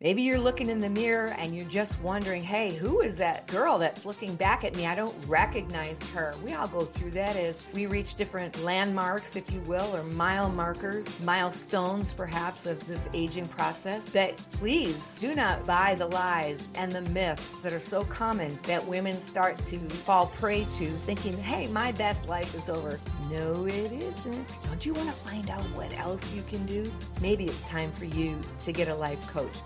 [0.00, 3.78] Maybe you're looking in the mirror and you're just wondering, hey, who is that girl
[3.78, 4.86] that's looking back at me?
[4.86, 6.34] I don't recognize her.
[6.44, 10.50] We all go through that as we reach different landmarks, if you will, or mile
[10.50, 14.12] markers, milestones perhaps of this aging process.
[14.12, 18.86] But please do not buy the lies and the myths that are so common that
[18.86, 23.00] women start to fall prey to, thinking, hey, my best life is over.
[23.32, 24.54] No, it isn't.
[24.62, 26.88] Don't you want to find out what else you can do?
[27.20, 29.56] Maybe it's time for you to get a life coach.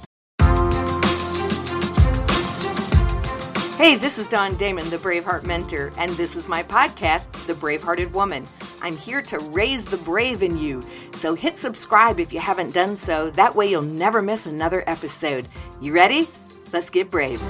[3.82, 8.12] Hey, this is Dawn Damon, the Braveheart Mentor, and this is my podcast, The Bravehearted
[8.12, 8.46] Woman.
[8.80, 10.84] I'm here to raise the brave in you.
[11.14, 13.30] So hit subscribe if you haven't done so.
[13.30, 15.48] That way you'll never miss another episode.
[15.80, 16.28] You ready?
[16.72, 17.42] Let's get brave.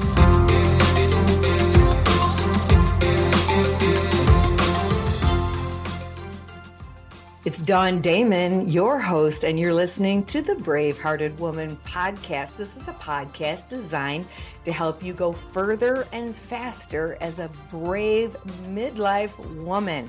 [7.44, 12.56] It's Dawn Damon, your host, and you're listening to the Bravehearted Woman podcast.
[12.56, 14.28] This is a podcast designed
[14.64, 18.36] to help you go further and faster as a brave
[18.68, 20.08] midlife woman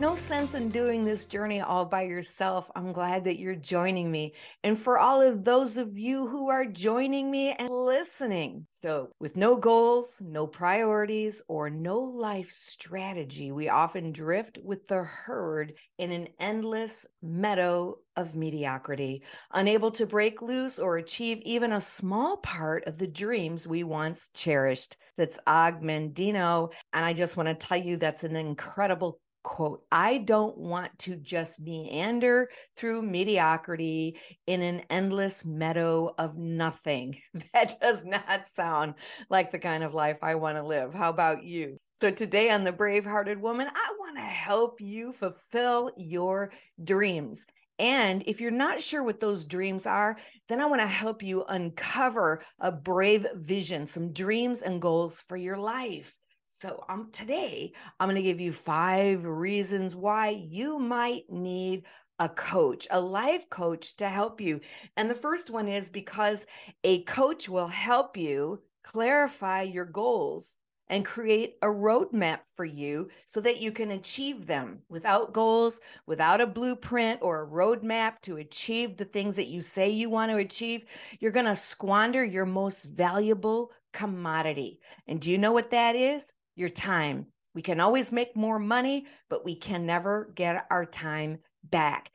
[0.00, 2.70] no sense in doing this journey all by yourself.
[2.74, 4.32] I'm glad that you're joining me.
[4.64, 8.66] And for all of those of you who are joining me and listening.
[8.70, 15.02] So, with no goals, no priorities, or no life strategy, we often drift with the
[15.02, 21.80] herd in an endless meadow of mediocrity, unable to break loose or achieve even a
[21.80, 24.96] small part of the dreams we once cherished.
[25.18, 26.72] That's Og Mandino.
[26.94, 31.16] And I just want to tell you that's an incredible quote, I don't want to
[31.16, 37.20] just meander through mediocrity in an endless meadow of nothing.
[37.52, 38.94] That does not sound
[39.28, 40.94] like the kind of life I want to live.
[40.94, 41.78] How about you?
[41.94, 47.44] So, today on The Bravehearted Woman, I want to help you fulfill your dreams.
[47.80, 51.44] And if you're not sure what those dreams are, then I want to help you
[51.44, 56.19] uncover a brave vision, some dreams and goals for your life.
[56.52, 61.84] So um today I'm going to give you 5 reasons why you might need
[62.18, 64.60] a coach, a life coach to help you.
[64.96, 66.46] And the first one is because
[66.82, 70.56] a coach will help you clarify your goals
[70.88, 76.40] and create a roadmap for you so that you can achieve them without goals, without
[76.40, 80.36] a blueprint or a roadmap to achieve the things that you say you want to
[80.36, 80.84] achieve.
[81.20, 84.80] You're going to squander your most valuable commodity.
[85.06, 86.32] And do you know what that is?
[86.56, 87.26] Your time.
[87.54, 92.10] We can always make more money, but we can never get our time back.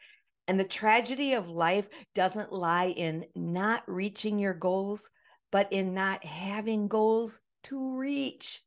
[0.48, 5.10] And the tragedy of life doesn't lie in not reaching your goals,
[5.52, 8.62] but in not having goals to reach.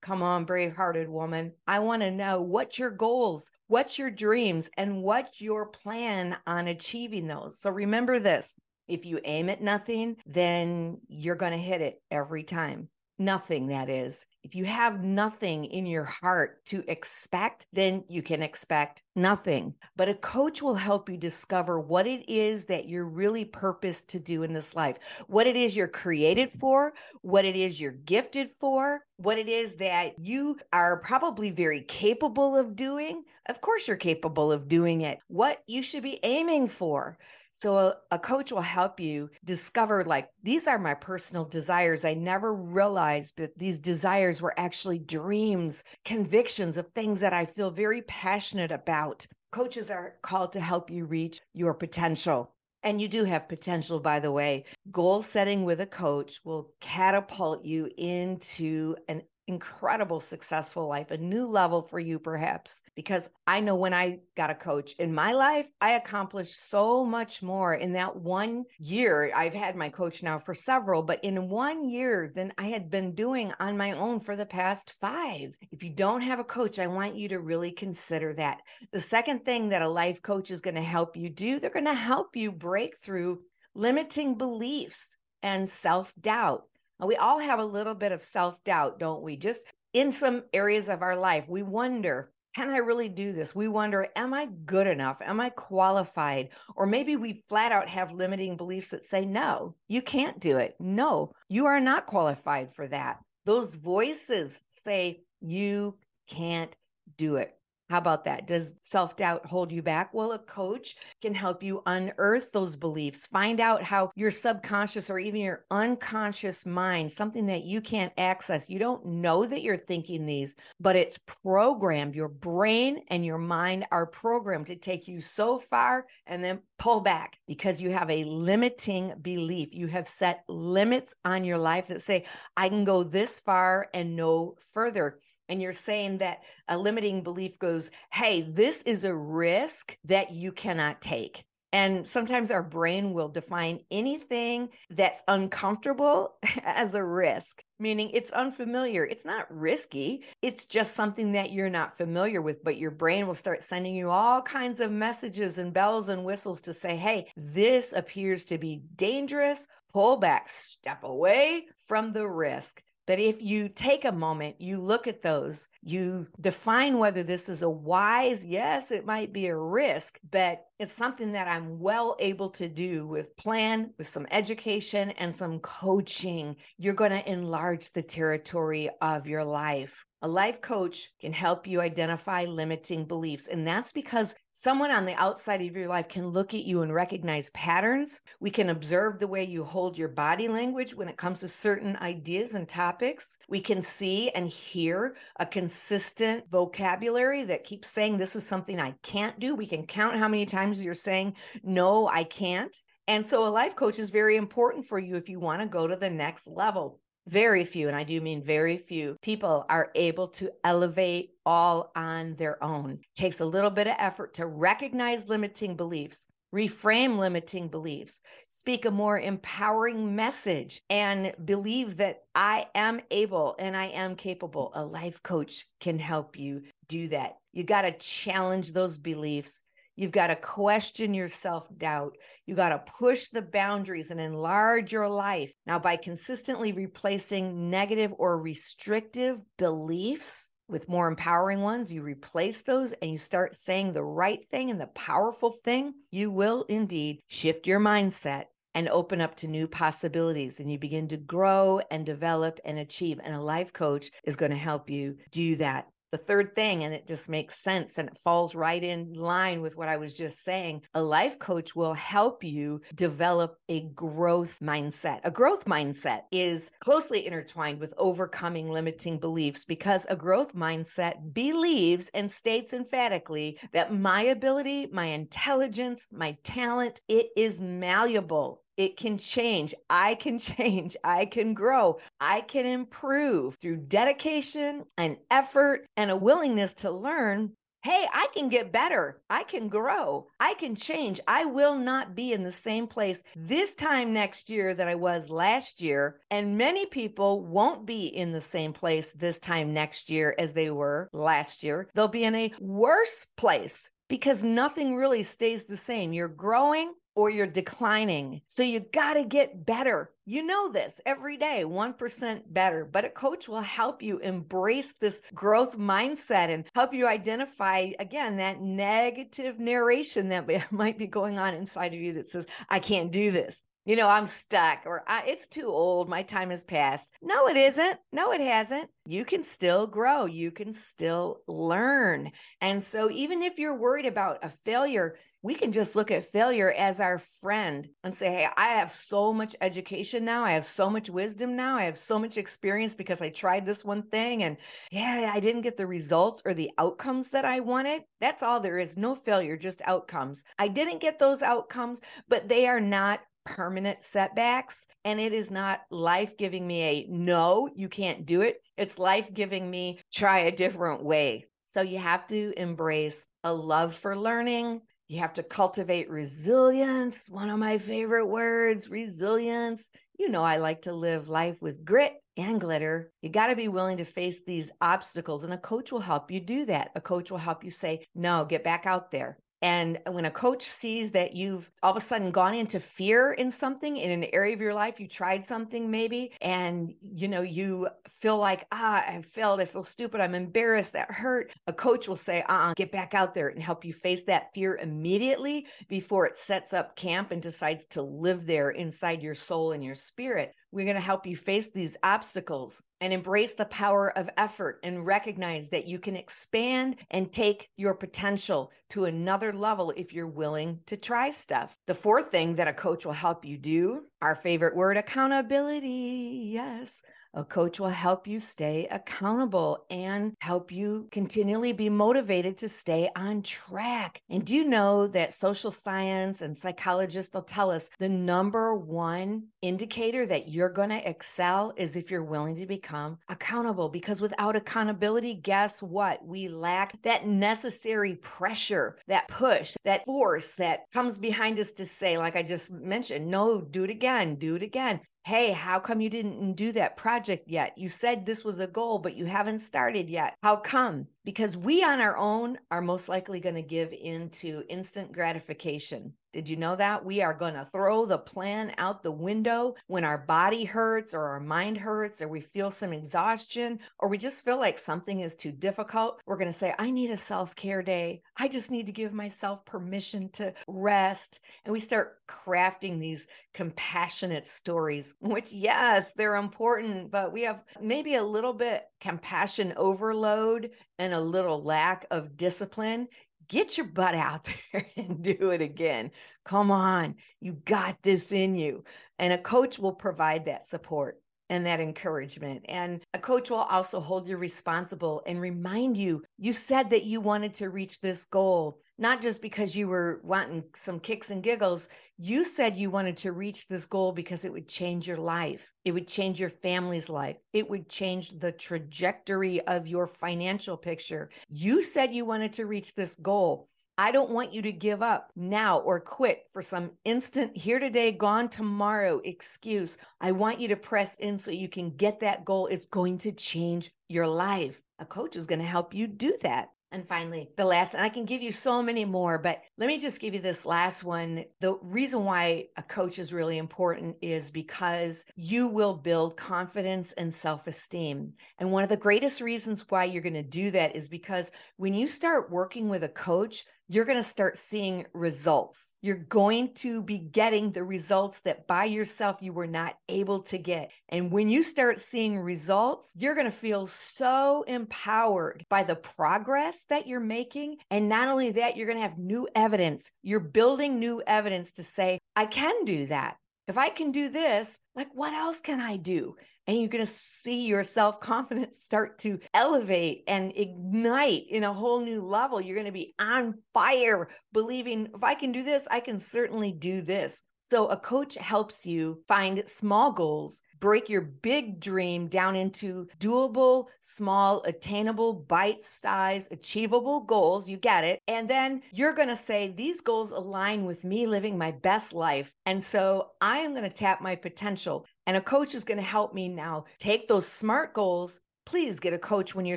[0.00, 1.52] Come on, brave hearted woman.
[1.66, 6.68] I want to know what's your goals, what's your dreams, and what's your plan on
[6.68, 7.58] achieving those.
[7.58, 8.54] So remember this
[8.86, 13.88] if you aim at nothing, then you're going to hit it every time nothing that
[13.88, 14.26] is.
[14.42, 19.74] If you have nothing in your heart to expect then you can expect nothing.
[19.96, 24.20] But a coach will help you discover what it is that you're really purposed to
[24.20, 26.92] do in this life what it is you're created for
[27.22, 32.56] what it is you're gifted for what it is that you are probably very capable
[32.56, 33.22] of doing.
[33.48, 35.18] Of course you're capable of doing it.
[35.28, 37.18] What you should be aiming for
[37.56, 42.04] so a, a, coach will help you discover like these are my personal desires.
[42.04, 47.70] I never realized that these desires were actually dreams, convictions of things that I feel
[47.70, 49.28] very passionate about.
[49.52, 52.50] Coaches are called to help you reach your potential.
[52.82, 54.64] And you do have potential, by the way.
[54.90, 61.46] Goal setting with a coach will catapult you into an incredible successful life, a new
[61.46, 62.82] level for you, perhaps.
[62.94, 67.42] Because I know when I got a coach in my life, I accomplished so much
[67.42, 69.32] more in that one year.
[69.34, 73.14] I've had my coach now for several, but in one year than I had been
[73.14, 75.56] doing on my own for the past five.
[75.70, 78.58] If you don't have a coach, I want you to really consider that.
[78.92, 81.84] The second thing that a life coach is going to help you do, they're going
[81.84, 83.40] to help you break through
[83.74, 86.64] limiting beliefs and self doubt
[87.00, 89.36] we all have a little bit of self doubt, don't we?
[89.36, 89.62] Just
[89.92, 93.54] in some areas of our life, we wonder, can I really do this?
[93.54, 95.18] We wonder, am I good enough?
[95.20, 96.50] Am I qualified?
[96.76, 100.76] Or maybe we flat out have limiting beliefs that say, no, you can't do it.
[100.78, 103.18] No, you are not qualified for that.
[103.44, 105.98] Those voices say, you
[106.28, 106.74] can't
[107.16, 107.54] do it.
[107.90, 108.46] How about that?
[108.46, 110.14] Does self doubt hold you back?
[110.14, 115.18] Well, a coach can help you unearth those beliefs, find out how your subconscious or
[115.18, 120.24] even your unconscious mind, something that you can't access, you don't know that you're thinking
[120.24, 122.14] these, but it's programmed.
[122.14, 127.00] Your brain and your mind are programmed to take you so far and then pull
[127.00, 129.74] back because you have a limiting belief.
[129.74, 132.24] You have set limits on your life that say,
[132.56, 135.18] I can go this far and no further
[135.48, 140.52] and you're saying that a limiting belief goes, hey, this is a risk that you
[140.52, 141.44] cannot take.
[141.74, 149.04] And sometimes our brain will define anything that's uncomfortable as a risk, meaning it's unfamiliar.
[149.04, 150.22] It's not risky.
[150.40, 152.62] It's just something that you're not familiar with.
[152.62, 156.60] But your brain will start sending you all kinds of messages and bells and whistles
[156.60, 159.66] to say, hey, this appears to be dangerous.
[159.92, 162.84] Pull back, step away from the risk.
[163.06, 167.62] But if you take a moment, you look at those, you define whether this is
[167.62, 172.50] a wise, yes, it might be a risk, but it's something that I'm well able
[172.50, 176.56] to do with plan, with some education and some coaching.
[176.78, 180.04] You're going to enlarge the territory of your life.
[180.24, 183.46] A life coach can help you identify limiting beliefs.
[183.46, 186.94] And that's because someone on the outside of your life can look at you and
[186.94, 188.22] recognize patterns.
[188.40, 191.96] We can observe the way you hold your body language when it comes to certain
[191.96, 193.36] ideas and topics.
[193.50, 198.94] We can see and hear a consistent vocabulary that keeps saying, This is something I
[199.02, 199.54] can't do.
[199.54, 202.74] We can count how many times you're saying, No, I can't.
[203.06, 205.86] And so a life coach is very important for you if you want to go
[205.86, 210.28] to the next level very few, and I do mean very few people are able
[210.28, 213.00] to elevate all on their own.
[213.16, 218.90] Takes a little bit of effort to recognize limiting beliefs, reframe limiting beliefs, speak a
[218.90, 224.72] more empowering message, and believe that I am able and I am capable.
[224.74, 227.36] A life coach can help you do that.
[227.52, 229.62] You got to challenge those beliefs
[229.96, 232.16] You've got to question your self doubt.
[232.46, 235.52] You got to push the boundaries and enlarge your life.
[235.66, 242.92] Now, by consistently replacing negative or restrictive beliefs with more empowering ones, you replace those
[242.94, 247.66] and you start saying the right thing and the powerful thing, you will indeed shift
[247.66, 248.44] your mindset
[248.74, 250.58] and open up to new possibilities.
[250.58, 253.20] And you begin to grow and develop and achieve.
[253.22, 256.94] And a life coach is going to help you do that the third thing, and
[256.94, 260.44] it just makes sense and it falls right in line with what I was just
[260.44, 260.82] saying.
[260.94, 265.18] A life coach will help you develop a growth mindset.
[265.24, 272.12] A growth mindset is closely intertwined with overcoming limiting beliefs because a growth mindset believes
[272.14, 279.18] and states emphatically that my ability, my intelligence, my talent, it is malleable it can
[279.18, 279.74] change.
[279.88, 280.96] I can change.
[281.04, 281.98] I can grow.
[282.20, 287.52] I can improve through dedication and effort and a willingness to learn.
[287.82, 289.20] Hey, I can get better.
[289.28, 290.28] I can grow.
[290.40, 291.20] I can change.
[291.28, 295.28] I will not be in the same place this time next year that I was
[295.28, 296.18] last year.
[296.30, 300.70] And many people won't be in the same place this time next year as they
[300.70, 301.90] were last year.
[301.94, 306.14] They'll be in a worse place because nothing really stays the same.
[306.14, 308.40] You're growing, or you're declining.
[308.48, 310.10] So you got to get better.
[310.26, 312.84] You know this every day, 1% better.
[312.84, 318.36] But a coach will help you embrace this growth mindset and help you identify, again,
[318.36, 323.12] that negative narration that might be going on inside of you that says, I can't
[323.12, 323.62] do this.
[323.86, 326.08] You know, I'm stuck or it's too old.
[326.08, 327.10] My time has passed.
[327.20, 327.98] No, it isn't.
[328.12, 328.88] No, it hasn't.
[329.04, 330.24] You can still grow.
[330.24, 332.30] You can still learn.
[332.62, 336.72] And so, even if you're worried about a failure, we can just look at failure
[336.72, 340.42] as our friend and say, Hey, I have so much education now.
[340.42, 341.76] I have so much wisdom now.
[341.76, 344.56] I have so much experience because I tried this one thing and
[344.90, 348.04] yeah, I didn't get the results or the outcomes that I wanted.
[348.22, 348.96] That's all there is.
[348.96, 350.44] No failure, just outcomes.
[350.58, 354.86] I didn't get those outcomes, but they are not permanent setbacks.
[355.04, 358.62] And it is not life giving me a no, you can't do it.
[358.78, 361.48] It's life giving me try a different way.
[361.64, 367.50] So you have to embrace a love for learning, you have to cultivate resilience, one
[367.50, 369.90] of my favorite words, resilience.
[370.18, 373.12] You know, I like to live life with grit and glitter.
[373.20, 376.40] You got to be willing to face these obstacles, and a coach will help you
[376.40, 376.90] do that.
[376.94, 379.38] A coach will help you say, No, get back out there.
[379.64, 383.50] And when a coach sees that you've all of a sudden gone into fear in
[383.50, 387.88] something in an area of your life, you tried something maybe, and you know, you
[388.06, 391.50] feel like, ah, I failed, I feel stupid, I'm embarrassed, that hurt.
[391.66, 394.52] A coach will say, uh uh get back out there and help you face that
[394.52, 399.72] fear immediately before it sets up camp and decides to live there inside your soul
[399.72, 400.54] and your spirit.
[400.74, 405.06] We're going to help you face these obstacles and embrace the power of effort and
[405.06, 410.80] recognize that you can expand and take your potential to another level if you're willing
[410.86, 411.78] to try stuff.
[411.86, 416.50] The fourth thing that a coach will help you do, our favorite word, accountability.
[416.52, 417.02] Yes.
[417.36, 423.10] A coach will help you stay accountable and help you continually be motivated to stay
[423.16, 424.22] on track.
[424.30, 429.48] And do you know that social science and psychologists will tell us the number one
[429.62, 433.88] indicator that you're going to excel is if you're willing to become accountable?
[433.88, 436.24] Because without accountability, guess what?
[436.24, 442.16] We lack that necessary pressure, that push, that force that comes behind us to say,
[442.16, 445.00] like I just mentioned, no, do it again, do it again.
[445.24, 447.76] Hey, how come you didn't do that project yet?
[447.78, 450.34] You said this was a goal, but you haven't started yet.
[450.42, 451.08] How come?
[451.24, 456.12] Because we on our own are most likely going to give into instant gratification.
[456.34, 457.04] Did you know that?
[457.04, 461.28] We are going to throw the plan out the window when our body hurts or
[461.28, 465.36] our mind hurts or we feel some exhaustion or we just feel like something is
[465.36, 466.20] too difficult.
[466.26, 468.20] We're going to say, I need a self care day.
[468.36, 471.38] I just need to give myself permission to rest.
[471.64, 478.16] And we start crafting these compassionate stories, which, yes, they're important, but we have maybe
[478.16, 483.06] a little bit compassion overload and a little lack of discipline
[483.48, 486.10] get your butt out there and do it again.
[486.46, 488.84] Come on, you got this in you.
[489.18, 491.20] And a coach will provide that support
[491.50, 492.64] and that encouragement.
[492.68, 497.20] And a coach will also hold you responsible and remind you you said that you
[497.20, 501.88] wanted to reach this goal not just because you were wanting some kicks and giggles.
[502.16, 505.72] You said you wanted to reach this goal because it would change your life.
[505.84, 507.36] It would change your family's life.
[507.52, 511.30] It would change the trajectory of your financial picture.
[511.48, 513.68] You said you wanted to reach this goal.
[513.96, 518.10] I don't want you to give up now or quit for some instant here today,
[518.10, 519.98] gone tomorrow excuse.
[520.20, 522.66] I want you to press in so you can get that goal.
[522.66, 524.82] It's going to change your life.
[524.98, 526.70] A coach is going to help you do that.
[526.94, 529.98] And finally, the last, and I can give you so many more, but let me
[529.98, 531.44] just give you this last one.
[531.60, 537.34] The reason why a coach is really important is because you will build confidence and
[537.34, 538.34] self esteem.
[538.60, 541.94] And one of the greatest reasons why you're going to do that is because when
[541.94, 545.96] you start working with a coach, you're going to start seeing results.
[546.00, 550.58] You're going to be getting the results that by yourself you were not able to
[550.58, 550.90] get.
[551.08, 556.84] And when you start seeing results, you're going to feel so empowered by the progress
[556.88, 557.76] that you're making.
[557.90, 560.10] And not only that, you're going to have new evidence.
[560.22, 563.36] You're building new evidence to say, I can do that.
[563.66, 566.36] If I can do this, like what else can I do?
[566.66, 571.72] And you're going to see your self confidence start to elevate and ignite in a
[571.72, 572.60] whole new level.
[572.60, 576.72] You're going to be on fire, believing if I can do this, I can certainly
[576.72, 577.42] do this.
[577.60, 583.86] So, a coach helps you find small goals, break your big dream down into doable,
[584.02, 587.70] small, attainable, bite sized, achievable goals.
[587.70, 588.20] You get it.
[588.28, 592.52] And then you're going to say, These goals align with me living my best life.
[592.66, 595.06] And so I am going to tap my potential.
[595.26, 599.12] And a coach is going to help me now take those smart goals Please get
[599.12, 599.76] a coach when you're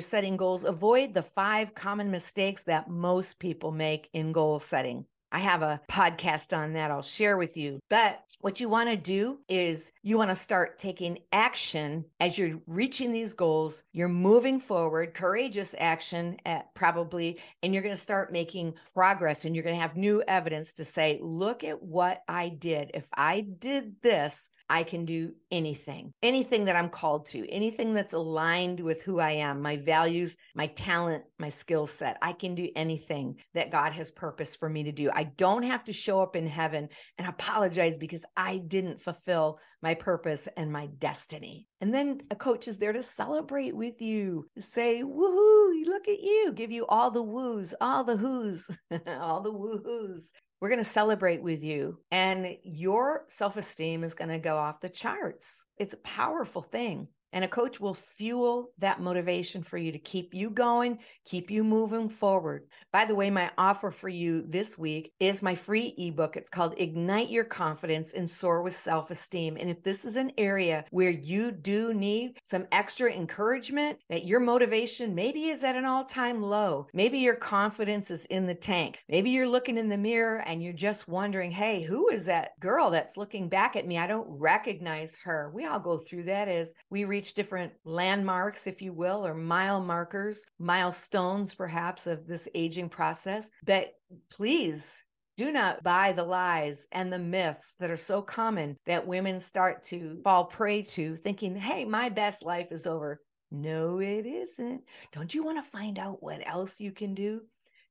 [0.00, 0.64] setting goals.
[0.64, 5.04] Avoid the five common mistakes that most people make in goal setting.
[5.30, 7.80] I have a podcast on that I'll share with you.
[7.90, 12.60] But what you want to do is you want to start taking action as you're
[12.66, 13.82] reaching these goals.
[13.92, 19.54] You're moving forward, courageous action at probably, and you're going to start making progress and
[19.54, 22.90] you're going to have new evidence to say, look at what I did.
[22.94, 28.14] If I did this, I can do anything, anything that I'm called to, anything that's
[28.14, 32.18] aligned with who I am, my values, my talent, my skill set.
[32.22, 35.10] I can do anything that God has purpose for me to do.
[35.12, 39.94] I don't have to show up in heaven and apologize because I didn't fulfill my
[39.94, 41.66] purpose and my destiny.
[41.80, 46.52] And then a coach is there to celebrate with you, say, woohoo, look at you,
[46.54, 48.68] give you all the woos, all the whoos,
[49.06, 50.30] all the woohoos.
[50.60, 54.80] We're going to celebrate with you, and your self esteem is going to go off
[54.80, 55.66] the charts.
[55.76, 57.08] It's a powerful thing.
[57.32, 61.62] And a coach will fuel that motivation for you to keep you going, keep you
[61.62, 62.64] moving forward.
[62.92, 66.36] By the way, my offer for you this week is my free ebook.
[66.36, 69.56] It's called Ignite Your Confidence and Soar with Self Esteem.
[69.58, 74.40] And if this is an area where you do need some extra encouragement, that your
[74.40, 78.98] motivation maybe is at an all time low, maybe your confidence is in the tank,
[79.08, 82.90] maybe you're looking in the mirror and you're just wondering, hey, who is that girl
[82.90, 83.98] that's looking back at me?
[83.98, 85.50] I don't recognize her.
[85.54, 89.34] We all go through that as we reach reach different landmarks, if you will, or
[89.34, 93.50] mile markers, milestones perhaps of this aging process.
[93.66, 93.88] But
[94.30, 95.02] please
[95.36, 99.82] do not buy the lies and the myths that are so common that women start
[99.86, 103.20] to fall prey to, thinking, hey, my best life is over.
[103.50, 104.82] No, it isn't.
[105.10, 107.40] Don't you want to find out what else you can do?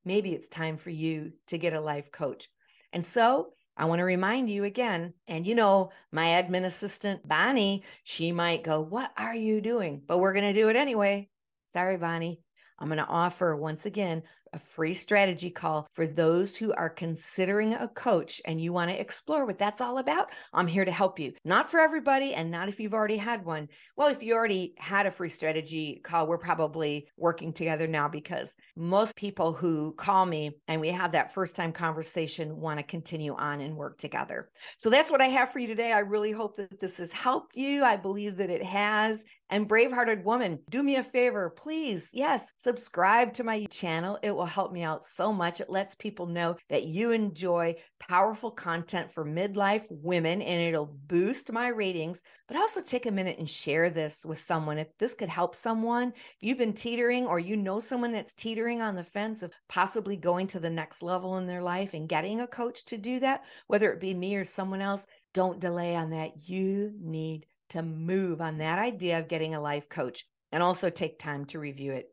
[0.06, 2.48] Maybe it's time for you to get a life coach.
[2.94, 7.84] And so I want to remind you again, and you know, my admin assistant, Bonnie,
[8.04, 10.02] she might go, What are you doing?
[10.06, 11.30] But we're going to do it anyway.
[11.70, 12.40] Sorry, Bonnie.
[12.80, 14.24] I'm going to offer once again
[14.54, 19.00] a free strategy call for those who are considering a coach and you want to
[19.00, 20.30] explore what that's all about.
[20.54, 21.34] I'm here to help you.
[21.44, 23.68] Not for everybody and not if you've already had one.
[23.96, 28.56] Well, if you already had a free strategy call, we're probably working together now because
[28.76, 33.36] most people who call me and we have that first time conversation want to continue
[33.36, 34.50] on and work together.
[34.78, 35.92] So that's what I have for you today.
[35.92, 37.84] I really hope that this has helped you.
[37.84, 39.26] I believe that it has.
[39.50, 42.12] And bravehearted woman, do me a favor, please.
[42.14, 44.20] Yes, subscribe to my channel.
[44.22, 45.60] It will help me out so much.
[45.60, 51.52] It lets people know that you enjoy powerful content for midlife women and it'll boost
[51.52, 52.22] my ratings.
[52.48, 54.78] But also take a minute and share this with someone.
[54.78, 58.82] If this could help someone, if you've been teetering or you know someone that's teetering
[58.82, 62.40] on the fence of possibly going to the next level in their life and getting
[62.40, 66.12] a coach to do that, whether it be me or someone else, don't delay on
[66.12, 66.48] that.
[66.48, 71.20] You need to move on that idea of getting a life coach and also take
[71.20, 72.08] time to review it.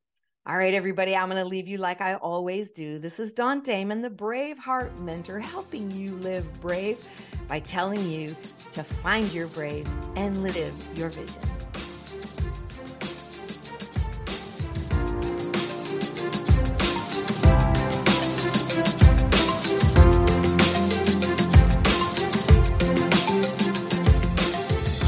[0.47, 2.99] All right, everybody, I'm going to leave you like I always do.
[2.99, 6.99] This is Dawn Damon, the Braveheart Mentor, helping you live brave
[7.49, 8.37] by telling you
[8.73, 11.41] to find your brave and live your vision.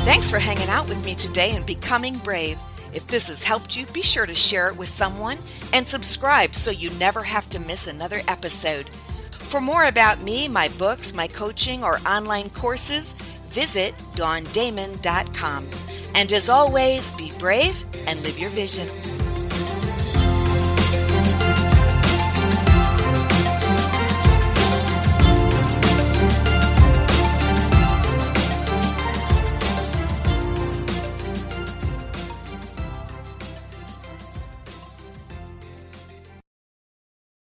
[0.06, 2.58] Thanks for hanging out with me today and becoming brave.
[2.96, 5.38] If this has helped you, be sure to share it with someone
[5.74, 8.88] and subscribe so you never have to miss another episode.
[9.32, 13.12] For more about me, my books, my coaching, or online courses,
[13.48, 15.68] visit dawndamon.com.
[16.14, 18.88] And as always, be brave and live your vision.